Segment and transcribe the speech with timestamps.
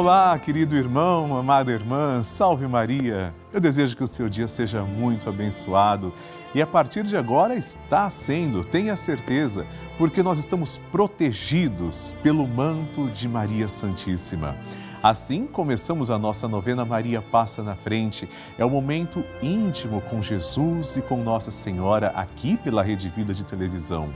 [0.00, 3.34] Olá, querido irmão, amada irmã, salve Maria.
[3.52, 6.10] Eu desejo que o seu dia seja muito abençoado
[6.54, 9.66] e a partir de agora está sendo, tenha certeza,
[9.98, 14.56] porque nós estamos protegidos pelo manto de Maria Santíssima.
[15.02, 18.26] Assim começamos a nossa novena Maria Passa na Frente.
[18.56, 23.44] É um momento íntimo com Jesus e com Nossa Senhora aqui pela Rede Vida de
[23.44, 24.08] televisão.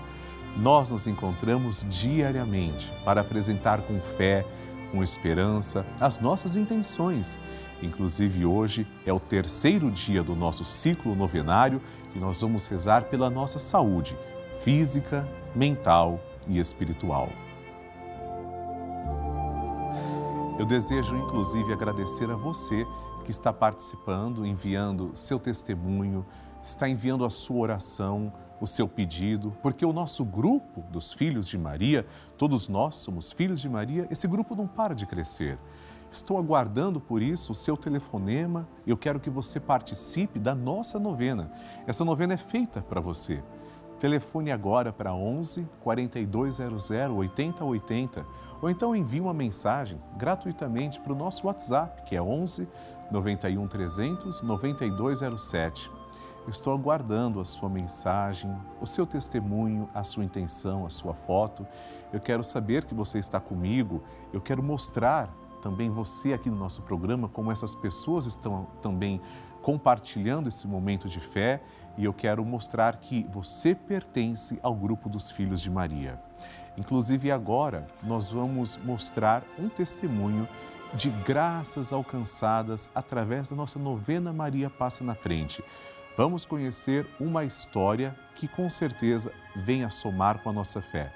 [0.57, 4.47] Nós nos encontramos diariamente para apresentar com fé,
[4.95, 7.37] com esperança, as nossas intenções.
[7.83, 11.83] Inclusive, hoje é o terceiro dia do nosso ciclo novenário
[12.15, 14.17] e nós vamos rezar pela nossa saúde
[14.61, 17.29] física, mental e espiritual.
[20.61, 22.87] Eu desejo, inclusive, agradecer a você
[23.25, 26.25] que está participando, enviando seu testemunho,
[26.63, 31.59] está enviando a sua oração, o seu pedido, porque o nosso grupo dos Filhos de
[31.59, 32.07] Maria,
[32.39, 35.59] todos nós somos filhos de Maria, esse grupo não para de crescer.
[36.11, 38.69] Estou aguardando por isso o seu telefonema.
[38.87, 41.51] Eu quero que você participe da nossa novena.
[41.89, 43.43] Essa novena é feita para você.
[43.99, 48.25] Telefone agora para 11 4200 8080
[48.63, 52.69] ou então envie uma mensagem gratuitamente para o nosso WhatsApp, que é 11
[53.11, 55.91] 91 300 9207.
[56.47, 61.67] Estou aguardando a sua mensagem, o seu testemunho, a sua intenção, a sua foto.
[62.13, 64.03] Eu quero saber que você está comigo.
[64.33, 69.23] Eu quero mostrar também você aqui no nosso programa como essas pessoas estão também
[69.63, 71.63] compartilhando esse momento de fé
[71.97, 76.21] e eu quero mostrar que você pertence ao grupo dos filhos de Maria.
[76.77, 80.47] Inclusive agora nós vamos mostrar um testemunho
[80.93, 85.65] de graças alcançadas através da nossa novena Maria Passa na Frente
[86.17, 91.13] vamos conhecer uma história que com certeza vem a somar com a nossa fé.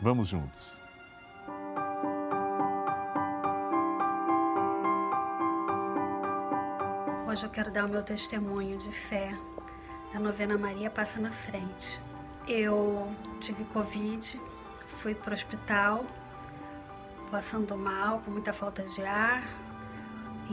[0.00, 0.78] Vamos juntos.
[7.26, 9.34] Hoje eu quero dar o meu testemunho de fé.
[10.14, 12.00] A novena Maria passa na frente.
[12.46, 13.10] Eu
[13.40, 14.38] tive Covid,
[14.86, 16.04] fui para o hospital,
[17.30, 19.42] passando mal, com muita falta de ar,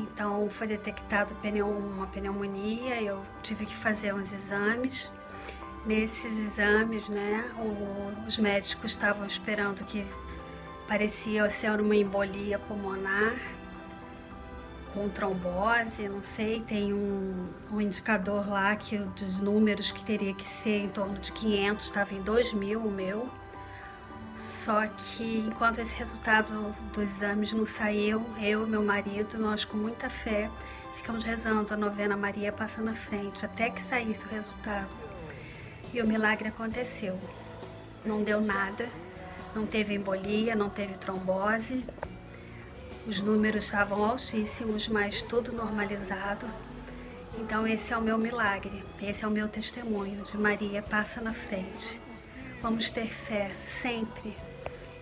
[0.01, 5.09] então foi detectado uma pneumonia, eu tive que fazer uns exames.
[5.85, 7.51] Nesses exames, né,
[8.27, 10.05] os médicos estavam esperando que
[10.87, 13.35] parecia ser uma embolia pulmonar
[14.93, 20.43] com trombose, não sei, tem um, um indicador lá que dos números que teria que
[20.43, 23.29] ser em torno de 500, estava em 2 mil o meu.
[24.39, 29.75] Só que enquanto esse resultado dos exames não saiu, eu e meu marido, nós com
[29.75, 30.49] muita fé,
[30.95, 34.87] ficamos rezando a novena Maria passa na frente, até que saísse o resultado.
[35.93, 37.19] E o milagre aconteceu.
[38.05, 38.87] Não deu nada,
[39.53, 41.83] não teve embolia, não teve trombose.
[43.05, 46.47] Os números estavam altíssimos, mas tudo normalizado.
[47.37, 51.33] Então esse é o meu milagre, esse é o meu testemunho de Maria passa na
[51.33, 51.99] frente.
[52.61, 53.49] Vamos ter fé
[53.81, 54.35] sempre.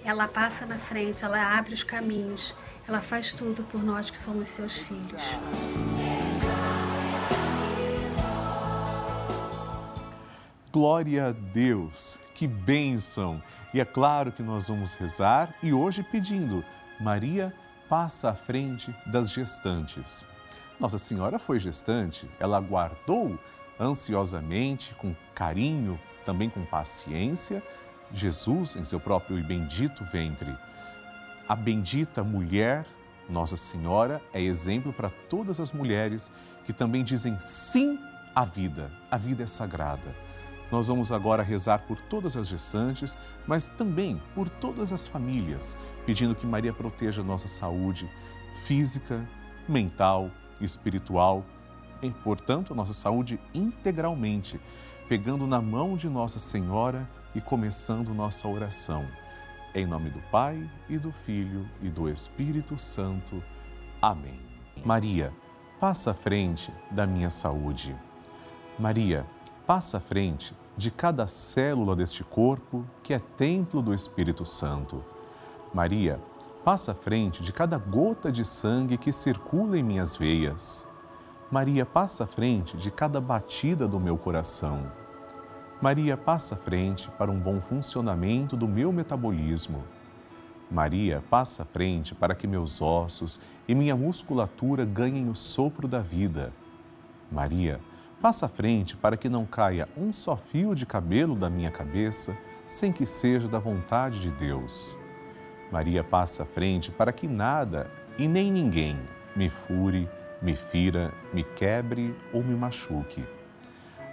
[0.05, 2.55] Ela passa na frente, ela abre os caminhos,
[2.87, 5.23] ela faz tudo por nós que somos seus filhos.
[10.71, 13.41] Glória a Deus, que bênção!
[13.73, 16.63] E é claro que nós vamos rezar e hoje pedindo,
[16.99, 17.51] Maria
[17.89, 20.23] passa à frente das gestantes.
[20.79, 23.37] Nossa Senhora foi gestante, ela aguardou
[23.79, 27.63] ansiosamente, com carinho, também com paciência,
[28.13, 30.53] Jesus em seu próprio e bendito ventre.
[31.47, 32.85] A bendita mulher,
[33.29, 36.33] Nossa Senhora, é exemplo para todas as mulheres
[36.65, 37.97] que também dizem sim
[38.35, 38.91] à vida.
[39.09, 40.13] A vida é sagrada.
[40.69, 43.17] Nós vamos agora rezar por todas as gestantes,
[43.47, 48.05] mas também por todas as famílias, pedindo que Maria proteja nossa saúde
[48.65, 49.25] física,
[49.65, 50.29] mental,
[50.59, 51.45] espiritual
[52.01, 54.59] e, portanto, nossa saúde integralmente
[55.07, 59.05] pegando na mão de Nossa Senhora e começando nossa oração.
[59.73, 63.41] Em nome do Pai e do Filho e do Espírito Santo.
[64.01, 64.41] Amém.
[64.83, 65.31] Maria,
[65.79, 67.95] passa à frente da minha saúde.
[68.77, 69.25] Maria,
[69.65, 75.03] passa à frente de cada célula deste corpo que é templo do Espírito Santo.
[75.73, 76.19] Maria,
[76.65, 80.85] passa à frente de cada gota de sangue que circula em minhas veias.
[81.49, 84.91] Maria passa à frente de cada batida do meu coração.
[85.81, 89.81] Maria passa à frente para um bom funcionamento do meu metabolismo.
[90.69, 96.01] Maria passa à frente para que meus ossos e minha musculatura ganhem o sopro da
[96.01, 96.51] vida.
[97.31, 97.79] Maria
[98.21, 102.37] passa à frente para que não caia um só fio de cabelo da minha cabeça
[102.65, 104.97] sem que seja da vontade de Deus.
[105.71, 108.99] Maria passa à frente para que nada e nem ninguém
[109.33, 110.09] me fure,
[110.41, 113.25] me fira, me quebre ou me machuque.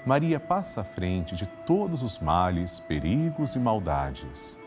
[0.07, 4.59] Maria passa à frente de todos os males, perigos e maldades.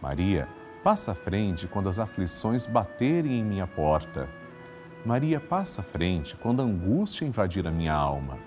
[0.00, 0.48] Maria
[0.82, 4.28] passa à frente quando as aflições baterem em minha porta.
[5.04, 8.38] Maria passa à frente quando a angústia invadir a minha alma.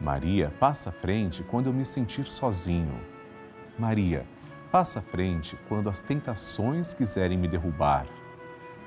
[0.00, 3.00] Maria passa à frente quando eu me sentir sozinho.
[3.78, 4.26] Maria
[4.70, 8.06] passa à frente quando as tentações quiserem me derrubar.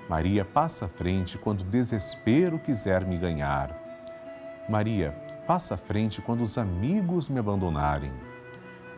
[0.09, 3.75] Maria passa à frente quando o desespero quiser me ganhar.
[4.69, 5.11] Maria
[5.45, 8.11] passa à frente quando os amigos me abandonarem.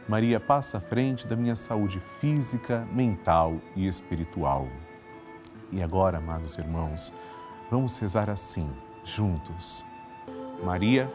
[0.07, 4.67] Maria passa à frente da minha saúde física, mental e espiritual.
[5.71, 7.13] E agora, amados irmãos,
[7.69, 8.69] vamos rezar assim,
[9.03, 9.85] juntos.
[10.63, 11.11] Maria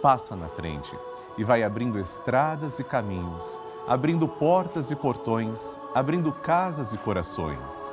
[0.00, 0.96] passa na frente
[1.36, 7.92] e vai abrindo estradas e caminhos abrindo portas e portões, abrindo casas e corações.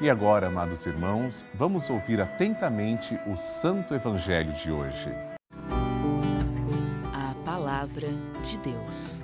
[0.00, 5.08] E agora, amados irmãos, vamos ouvir atentamente o Santo Evangelho de hoje.
[7.12, 8.08] A Palavra
[8.42, 9.22] de Deus.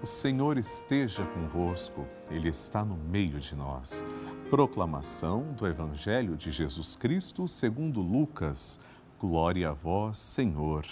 [0.00, 4.04] O Senhor esteja convosco, Ele está no meio de nós.
[4.48, 8.78] Proclamação do Evangelho de Jesus Cristo segundo Lucas.
[9.18, 10.86] Glória a vós, Senhor.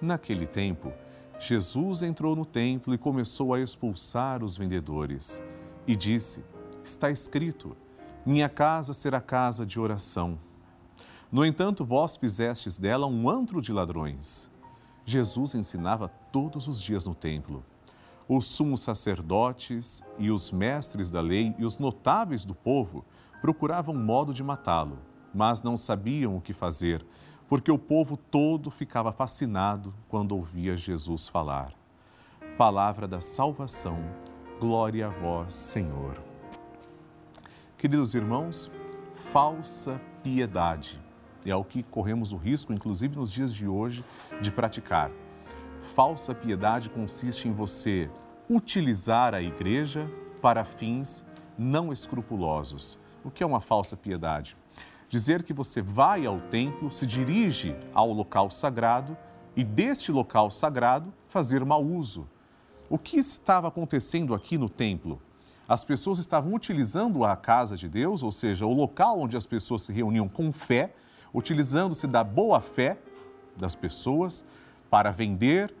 [0.00, 0.90] Naquele tempo,
[1.42, 5.42] Jesus entrou no templo e começou a expulsar os vendedores.
[5.86, 6.44] E disse:
[6.84, 7.74] Está escrito:
[8.26, 10.38] Minha casa será casa de oração.
[11.32, 14.50] No entanto, vós fizestes dela um antro de ladrões.
[15.06, 17.64] Jesus ensinava todos os dias no templo.
[18.28, 23.02] Os sumos sacerdotes e os mestres da lei e os notáveis do povo
[23.40, 24.98] procuravam modo de matá-lo
[25.34, 27.04] mas não sabiam o que fazer,
[27.50, 31.72] porque o povo todo ficava fascinado quando ouvia Jesus falar.
[32.56, 33.98] Palavra da salvação,
[34.60, 36.22] glória a vós, Senhor.
[37.76, 38.70] Queridos irmãos,
[39.32, 41.02] falsa piedade
[41.44, 44.04] é o que corremos o risco, inclusive nos dias de hoje,
[44.40, 45.10] de praticar.
[45.80, 48.08] Falsa piedade consiste em você
[48.48, 50.08] utilizar a igreja
[50.40, 51.26] para fins
[51.58, 52.96] não escrupulosos.
[53.24, 54.56] O que é uma falsa piedade?
[55.10, 59.16] Dizer que você vai ao templo, se dirige ao local sagrado
[59.56, 62.28] e deste local sagrado fazer mau uso.
[62.88, 65.20] O que estava acontecendo aqui no templo?
[65.68, 69.82] As pessoas estavam utilizando a casa de Deus, ou seja, o local onde as pessoas
[69.82, 70.94] se reuniam com fé,
[71.34, 72.96] utilizando-se da boa fé
[73.56, 74.44] das pessoas
[74.88, 75.74] para vender,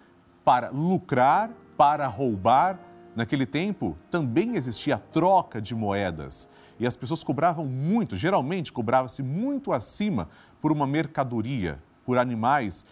[0.44, 2.80] para lucrar, para roubar.
[3.14, 6.48] Naquele tempo também existia troca de moedas
[6.80, 10.30] e as pessoas cobravam muito, geralmente cobrava-se muito acima
[10.62, 12.86] por uma mercadoria, por animais.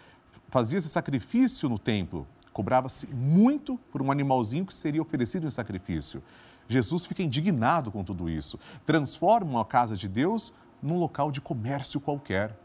[0.49, 6.21] Fazia-se sacrifício no templo, cobrava-se muito por um animalzinho que seria oferecido em sacrifício.
[6.67, 8.59] Jesus fica indignado com tudo isso.
[8.85, 10.53] Transforma a casa de Deus
[10.83, 12.55] num local de comércio qualquer.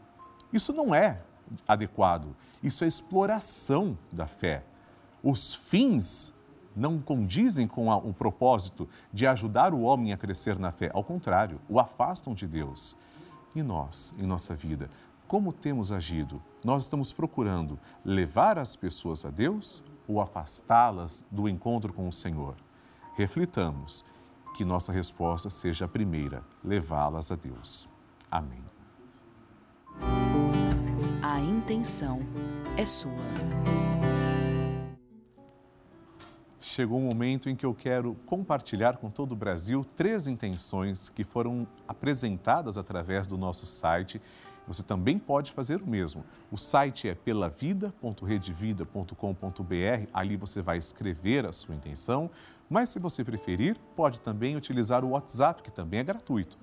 [0.53, 1.21] Isso não é
[1.67, 2.35] adequado.
[2.61, 4.63] Isso é exploração da fé.
[5.23, 6.35] Os fins
[6.75, 10.91] não condizem com o propósito de ajudar o homem a crescer na fé.
[10.93, 12.97] Ao contrário, o afastam de Deus.
[13.55, 14.89] E nós, em nossa vida,
[15.27, 16.41] como temos agido?
[16.63, 22.55] Nós estamos procurando levar as pessoas a Deus ou afastá-las do encontro com o Senhor?
[23.15, 24.05] Reflitamos
[24.55, 27.89] que nossa resposta seja a primeira, levá-las a Deus.
[28.29, 28.63] Amém.
[31.21, 32.19] A intenção
[32.77, 33.11] é sua
[36.75, 41.23] chegou um momento em que eu quero compartilhar com todo o Brasil três intenções que
[41.23, 44.21] foram apresentadas através do nosso site.
[44.67, 46.25] Você também pode fazer o mesmo.
[46.51, 50.09] O site é pelavida.redevida.com.br.
[50.13, 52.29] Ali você vai escrever a sua intenção,
[52.69, 56.57] mas se você preferir, pode também utilizar o WhatsApp, que também é gratuito.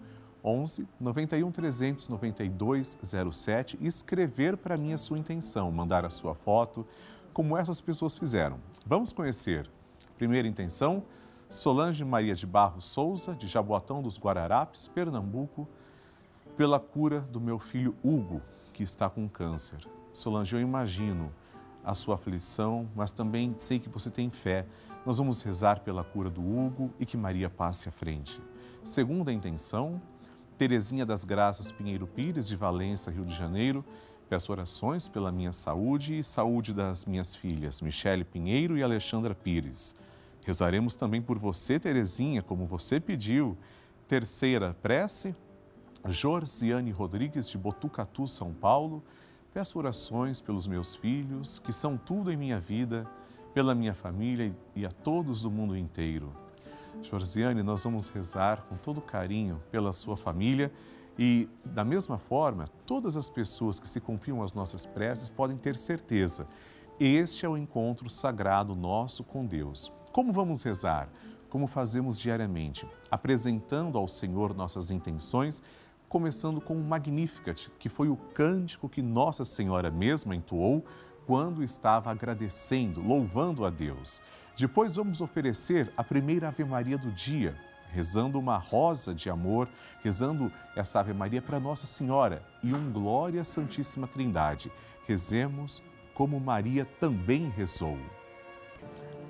[0.44, 2.98] 11 91 392
[3.32, 6.86] 07 e escrever para mim a sua intenção, mandar a sua foto,
[7.32, 8.60] como essas pessoas fizeram.
[8.84, 9.70] Vamos conhecer.
[10.16, 11.04] Primeira intenção,
[11.48, 15.68] Solange Maria de Barros Souza, de Jaboatão dos Guararapes, Pernambuco,
[16.56, 18.40] pela cura do meu filho Hugo,
[18.72, 19.86] que está com câncer.
[20.12, 21.30] Solange, eu imagino
[21.84, 24.66] a sua aflição, mas também sei que você tem fé.
[25.04, 28.40] Nós vamos rezar pela cura do Hugo e que Maria passe à frente.
[28.82, 30.00] Segunda intenção,
[30.56, 33.84] Terezinha das Graças Pinheiro Pires, de Valença, Rio de Janeiro.
[34.32, 39.94] Peço orações pela minha saúde e saúde das minhas filhas, Michele Pinheiro e Alexandra Pires.
[40.42, 43.58] Rezaremos também por você, Terezinha, como você pediu.
[44.08, 45.36] Terceira prece,
[46.08, 49.02] Jorziane Rodrigues, de Botucatu, São Paulo.
[49.52, 53.06] Peço orações pelos meus filhos, que são tudo em minha vida,
[53.52, 56.32] pela minha família e a todos do mundo inteiro.
[57.02, 60.72] Jorziane, nós vamos rezar com todo carinho pela sua família
[61.24, 65.76] e, da mesma forma, todas as pessoas que se confiam às nossas preces podem ter
[65.76, 66.48] certeza.
[66.98, 69.92] Este é o encontro sagrado nosso com Deus.
[70.10, 71.08] Como vamos rezar?
[71.48, 72.88] Como fazemos diariamente?
[73.08, 75.62] Apresentando ao Senhor nossas intenções,
[76.08, 80.84] começando com o Magnificat, que foi o cântico que Nossa Senhora mesma entoou
[81.24, 84.20] quando estava agradecendo, louvando a Deus.
[84.58, 87.56] Depois vamos oferecer a primeira Ave Maria do dia,
[87.92, 89.68] rezando uma rosa de amor,
[90.02, 94.72] rezando essa Ave Maria para Nossa Senhora e um Glória Santíssima Trindade.
[95.06, 95.82] Rezemos
[96.14, 97.98] como Maria também rezou.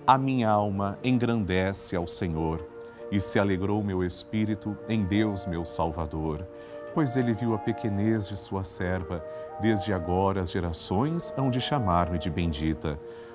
[0.06, 2.66] A minha alma engrandece ao Senhor
[3.10, 6.46] e se alegrou meu espírito em Deus, meu Salvador,
[6.94, 9.24] pois ele viu a pequenez de sua serva.
[9.60, 12.98] Desde agora as gerações hão de chamar-me de bendita.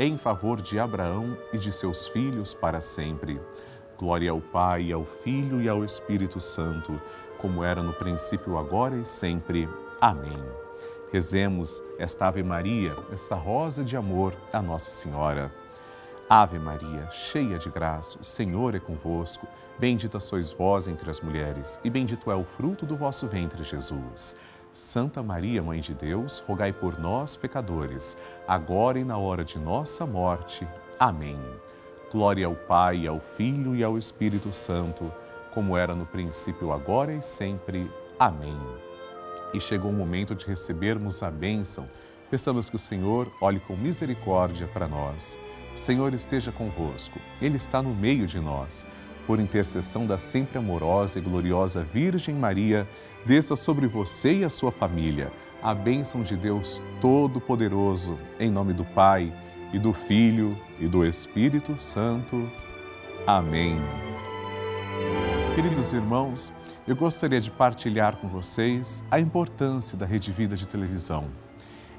[0.00, 3.38] em favor de Abraão e de seus filhos para sempre.
[3.98, 6.98] Glória ao Pai, ao Filho e ao Espírito Santo,
[7.36, 9.68] como era no princípio, agora e sempre.
[10.00, 10.42] Amém.
[11.12, 15.52] Rezemos esta Ave Maria, esta rosa de amor a Nossa Senhora.
[16.30, 19.46] Ave Maria, cheia de graça, o Senhor é convosco.
[19.78, 24.34] Bendita sois vós entre as mulheres, e bendito é o fruto do vosso ventre, Jesus.
[24.72, 30.06] Santa Maria, Mãe de Deus, rogai por nós, pecadores, agora e na hora de nossa
[30.06, 30.66] morte.
[30.96, 31.38] Amém.
[32.12, 35.12] Glória ao Pai, ao Filho e ao Espírito Santo,
[35.52, 37.90] como era no princípio, agora e sempre.
[38.16, 38.56] Amém.
[39.52, 41.84] E chegou o momento de recebermos a bênção.
[42.30, 45.36] Peçamos que o Senhor olhe com misericórdia para nós.
[45.74, 48.86] O Senhor esteja convosco, Ele está no meio de nós.
[49.26, 52.88] Por intercessão da sempre amorosa e gloriosa Virgem Maria,
[53.24, 58.84] desça sobre você e a sua família a bênção de Deus Todo-Poderoso, em nome do
[58.84, 59.30] Pai,
[59.72, 62.50] e do Filho, e do Espírito Santo.
[63.26, 63.76] Amém.
[65.54, 66.50] Queridos irmãos,
[66.88, 71.26] eu gostaria de partilhar com vocês a importância da Rede Vida de televisão.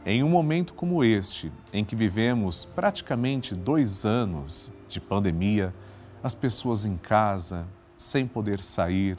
[0.03, 5.71] Em um momento como este, em que vivemos praticamente dois anos de pandemia,
[6.23, 9.17] as pessoas em casa, sem poder sair,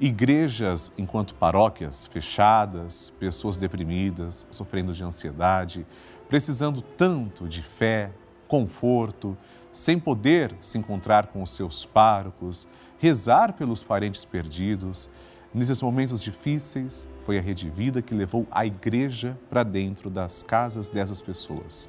[0.00, 5.86] igrejas enquanto paróquias fechadas, pessoas deprimidas, sofrendo de ansiedade,
[6.26, 8.10] precisando tanto de fé,
[8.48, 9.36] conforto,
[9.70, 12.66] sem poder se encontrar com os seus párocos,
[12.98, 15.10] rezar pelos parentes perdidos.
[15.52, 20.88] Nesses momentos difíceis, foi a Rede Vida que levou a igreja para dentro das casas
[20.88, 21.88] dessas pessoas.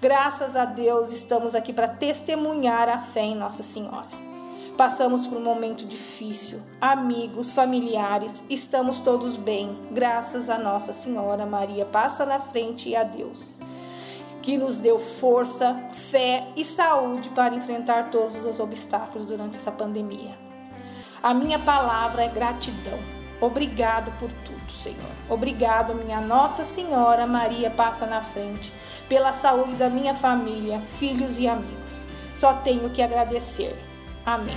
[0.00, 4.33] Graças a Deus, estamos aqui para testemunhar a fé em Nossa Senhora.
[4.76, 11.86] Passamos por um momento difícil, amigos, familiares, estamos todos bem, graças a Nossa Senhora Maria.
[11.86, 13.38] Passa na frente e a Deus,
[14.42, 20.36] que nos deu força, fé e saúde para enfrentar todos os obstáculos durante essa pandemia.
[21.22, 22.98] A minha palavra é gratidão.
[23.40, 24.98] Obrigado por tudo, Senhor.
[25.30, 28.72] Obrigado, minha Nossa Senhora Maria passa na frente,
[29.08, 32.04] pela saúde da minha família, filhos e amigos.
[32.34, 33.93] Só tenho que agradecer.
[34.26, 34.54] Amém.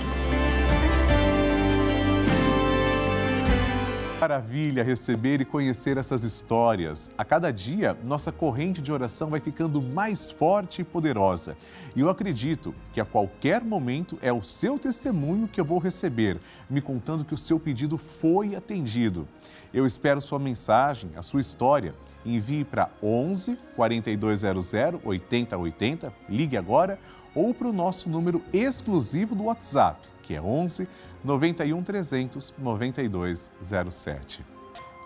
[4.18, 7.08] Maravilha receber e conhecer essas histórias.
[7.16, 11.56] A cada dia, nossa corrente de oração vai ficando mais forte e poderosa.
[11.94, 16.38] E eu acredito que a qualquer momento é o seu testemunho que eu vou receber,
[16.68, 19.28] me contando que o seu pedido foi atendido.
[19.72, 21.94] Eu espero sua mensagem, a sua história.
[22.26, 24.72] Envie para 11 4200
[25.04, 26.98] 8080, ligue agora,
[27.38, 30.88] ou para o nosso número exclusivo do WhatsApp, que é 11
[31.22, 34.44] 91 300 9207.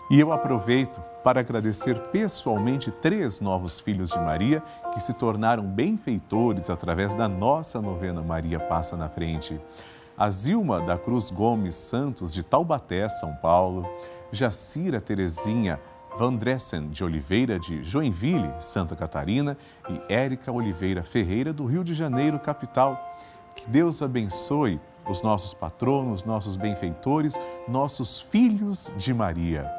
[0.09, 6.71] E eu aproveito para agradecer pessoalmente três novos filhos de Maria que se tornaram benfeitores
[6.71, 9.59] através da nossa novena Maria Passa na Frente.
[10.17, 13.87] A Zilma da Cruz Gomes Santos, de Taubaté, São Paulo,
[14.31, 15.79] Jacira Terezinha
[16.17, 19.57] Vandressen de Oliveira, de Joinville, Santa Catarina,
[19.89, 23.17] e Érica Oliveira Ferreira, do Rio de Janeiro, capital.
[23.55, 29.69] Que Deus abençoe os nossos patronos, nossos benfeitores, nossos filhos de Maria.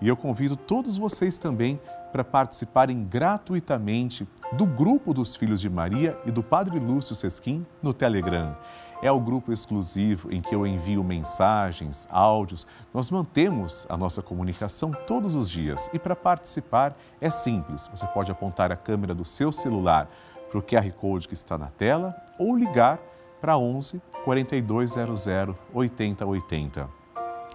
[0.00, 1.80] E eu convido todos vocês também
[2.12, 7.94] para participarem gratuitamente do grupo dos Filhos de Maria e do Padre Lúcio Sesquim no
[7.94, 8.56] Telegram.
[9.02, 12.68] É o grupo exclusivo em que eu envio mensagens, áudios.
[12.94, 15.90] Nós mantemos a nossa comunicação todos os dias.
[15.92, 17.88] E para participar é simples.
[17.88, 20.08] Você pode apontar a câmera do seu celular
[20.48, 23.00] para o QR Code que está na tela ou ligar
[23.40, 25.26] para 11 4200
[25.74, 26.88] 8080.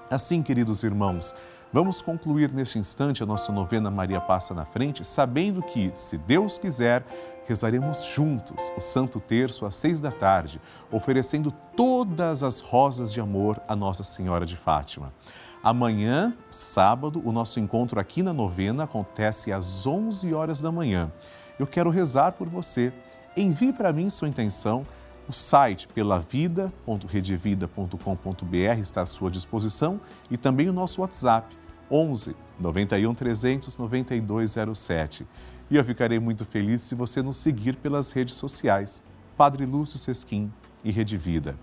[0.09, 1.33] Assim, queridos irmãos,
[1.77, 6.57] vamos concluir neste instante a nossa novena Maria Passa na Frente, sabendo que, se Deus
[6.57, 7.05] quiser,
[7.45, 10.59] rezaremos juntos o Santo Terço às seis da tarde,
[10.91, 15.13] oferecendo todas as rosas de amor à Nossa Senhora de Fátima.
[15.61, 21.11] Amanhã, sábado, o nosso encontro aqui na novena acontece às 11 horas da manhã.
[21.59, 22.91] Eu quero rezar por você.
[23.35, 24.83] Envie para mim sua intenção
[25.29, 29.99] o site pelavida.redevida.com.br está à sua disposição
[30.31, 31.53] e também o nosso WhatsApp
[31.89, 35.27] 11 91 300 9207.
[35.69, 39.03] E eu ficarei muito feliz se você nos seguir pelas redes sociais,
[39.35, 40.51] Padre Lúcio Sesquim
[40.83, 41.55] e Rede Vida.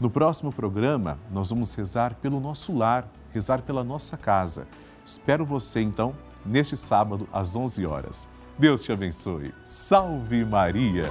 [0.00, 4.66] No próximo programa, nós vamos rezar pelo nosso lar, rezar pela nossa casa.
[5.04, 8.28] Espero você então neste sábado às 11 horas.
[8.58, 9.52] Deus te abençoe.
[9.62, 11.04] Salve Maria!